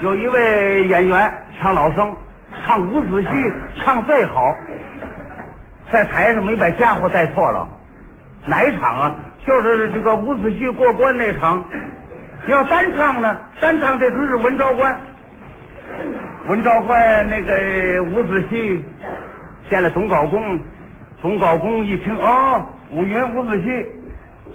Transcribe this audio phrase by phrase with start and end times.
[0.00, 2.14] 有一位演员唱老生，
[2.64, 4.54] 唱伍子胥唱最好，
[5.90, 7.68] 在台上没把家伙带错了。
[8.46, 9.14] 哪一场啊？
[9.46, 11.64] 就是这个伍子胥过关那场。
[12.46, 15.00] 要单唱呢，单唱这出是文昭关。
[16.48, 18.80] 文昭关那个伍子胥
[19.70, 20.60] 见了董高公，
[21.22, 23.86] 董高公一听哦，五云伍子胥，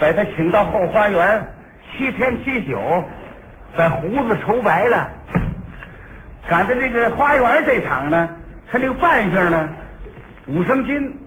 [0.00, 1.46] 把他请到后花园，
[1.92, 2.78] 七天七宿，
[3.76, 5.08] 把胡子愁白了。
[6.48, 8.28] 赶在这个花园这场呢，
[8.70, 9.68] 他这个扮相呢，
[10.46, 11.18] 五升金，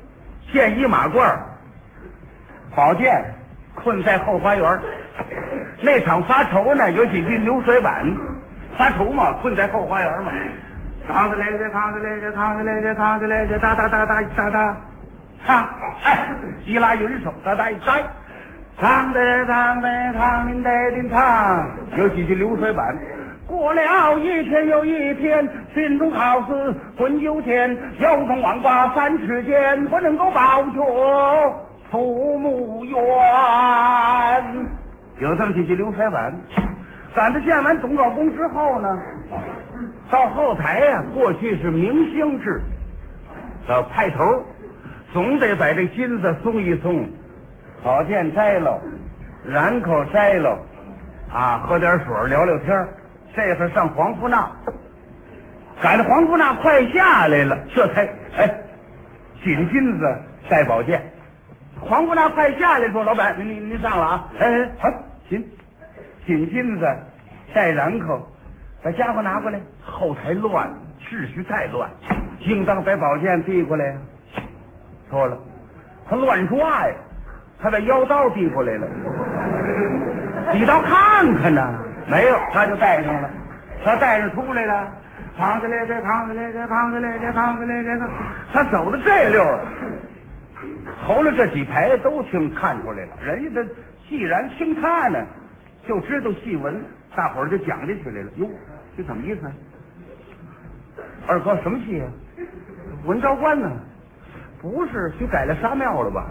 [0.53, 1.36] 剑衣马褂，
[2.75, 3.34] 宝剑
[3.73, 4.80] 困在后花园。
[5.81, 8.05] 那场发愁呢，有几句流水板，
[8.77, 10.31] 发愁嘛，困在后花园嘛。
[11.08, 14.77] 扛着来着，扛着来着，扛着来着，扛着来着，哒哒哒哒哒哒，
[15.45, 15.70] 唱，
[16.03, 16.27] 哎，
[16.66, 18.03] 一拉云手，哒哒一摘，
[18.80, 21.67] 唱的唱的唱的带的唱，
[21.98, 22.95] 有几句流水板。
[23.48, 30.73] 过了一天又一天，心中好似滚油钱，腰中王挂三尺剑，不能够保全
[31.89, 32.98] 父母冤。
[35.20, 36.33] 有这么几句流水板。
[37.16, 38.95] 赶着见完董高公之后呢，
[40.11, 42.61] 到后台呀、过去是明星制，
[43.67, 44.44] 呃派头，
[45.14, 47.09] 总得把这金子松一松，
[47.83, 48.80] 宝剑摘喽，
[49.45, 50.58] 染口摘喽，
[51.31, 52.89] 啊，喝点水聊聊天儿
[53.36, 54.50] 这会儿上黄福那，
[55.81, 58.50] 赶着黄福那快下来了，这才哎，
[59.44, 61.02] 紧金子戴宝剑。
[61.80, 64.28] 黄福那快下来说：“老板，您您您上了啊！
[64.39, 64.89] 哎哎，好，
[65.30, 65.48] 紧
[66.25, 66.86] 紧金子
[67.53, 68.28] 戴染口，
[68.83, 69.59] 把家伙拿过来。
[69.86, 70.67] 后台乱，
[71.00, 71.88] 秩序太乱，
[72.39, 73.94] 应当把宝剑递过来呀。
[75.09, 75.38] 错了，
[76.09, 76.95] 他乱抓呀，
[77.59, 78.88] 他把腰刀递过来了。
[80.53, 81.73] 你倒看看呢，
[82.08, 83.30] 没有，他就带上了，
[83.83, 84.88] 他带上出来了，
[85.38, 87.99] 扛着来这，扛着来这，扛着来这，扛着来这，
[88.53, 89.59] 他走的这溜儿，
[91.05, 93.11] 头了这几排都听看出来了。
[93.21, 93.67] 人家这
[94.08, 95.26] 既然听他呢，
[95.87, 96.82] 就知道戏文，
[97.15, 98.30] 大伙儿就讲究起来了。
[98.37, 98.48] 哟，
[98.95, 99.42] 这怎么意思？
[101.27, 102.08] 二哥什么戏啊？
[103.05, 103.70] 文昭关呢？
[104.61, 106.26] 不是，去改了沙庙了吧？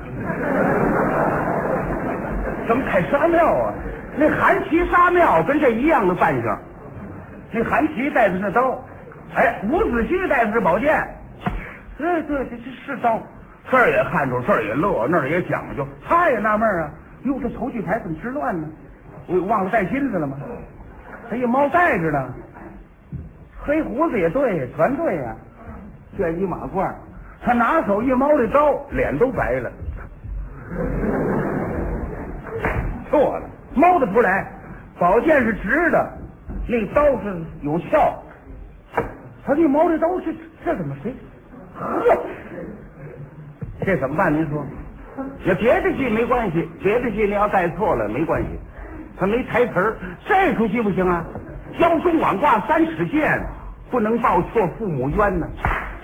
[2.67, 3.75] 怎么开沙庙啊？
[4.19, 6.59] 那韩琦沙庙跟这一样的扮相，
[7.53, 8.83] 那韩琦带的是刀，
[9.35, 11.07] 哎，伍子胥带的是宝剑。
[11.99, 13.21] 对对，这这是刀，
[13.71, 15.87] 这儿也看出，这儿也乐，那儿也讲究。
[16.09, 16.91] 他也纳闷啊，
[17.25, 18.67] 哟，这头绪牌怎么直乱呢？
[19.27, 20.37] 我忘了带金子了吗？
[21.29, 22.33] 他一猫带着呢，
[23.59, 25.35] 黑胡子也对，全对呀、
[26.17, 26.91] 剑衣马褂，
[27.45, 29.71] 他拿手一猫这刀，脸都白了。
[33.17, 34.47] 错了，猫得出来，
[34.99, 36.19] 宝剑是直的，
[36.69, 38.13] 那刀是有鞘。
[39.45, 40.35] 他这猫这刀这
[40.65, 41.15] 这怎么谁？
[41.79, 42.19] 呵，
[43.85, 44.33] 这怎么办？
[44.33, 44.65] 您说？
[45.47, 48.49] 那别的戏没关系，别的戏你要带错了没关系，
[49.19, 49.97] 他没台词儿。
[50.27, 51.25] 这出戏不行啊，
[51.79, 53.41] 腰中挽挂三尺剑，
[53.91, 55.47] 不能报错父母冤呢。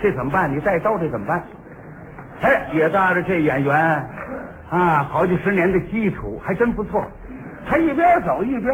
[0.01, 0.51] 这怎么办？
[0.51, 1.43] 你带刀这怎么办？
[2.41, 4.09] 哎，也搭着这演员
[4.73, 7.05] 啊，好几十年的基础，还真不错。
[7.69, 8.73] 他一边走一边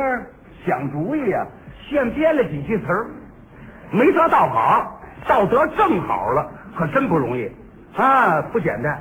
[0.65, 1.45] 想主意呀、
[1.91, 3.07] 现编了几句词儿，
[3.91, 7.51] 没得到好，到得正好了，可真不容易
[7.97, 8.97] 啊，不简单。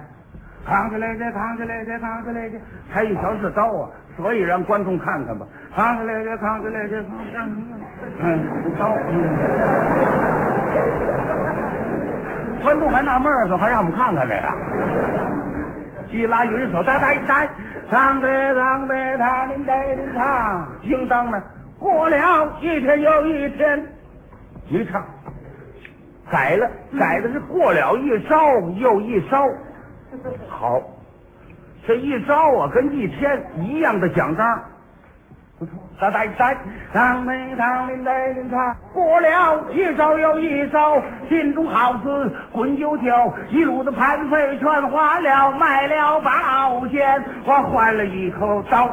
[0.65, 2.57] 扛起来再，扛起来再，扛起来这，
[2.91, 5.45] 他一条是刀啊，所以让观众看看吧。
[5.75, 7.45] 扛起来再，扛起来再，扛起来，
[8.21, 8.43] 嗯，
[8.79, 8.89] 刀。
[12.63, 14.47] 观众还纳闷儿，怎么还让我们看看这个？
[16.11, 17.49] 一拉云手，哒哒一摘，
[17.89, 21.41] 唱的唱的唱的带的唱，应当呢，
[21.79, 22.17] 过了
[22.61, 23.87] 一天又一天，
[24.69, 25.03] 一唱，
[26.31, 28.37] 改了，改的是过了一招
[28.77, 29.43] 又一招，
[30.47, 30.81] 好，
[31.85, 34.61] 这一招啊跟一天一样的奖章，
[35.59, 36.55] 不错，哒哒一摘，
[36.93, 48.87] 唱的唱的带的唱，过了一招又一招，心中好似滚九条，一路的盘费全花了，卖了宝剑，我换了一口刀。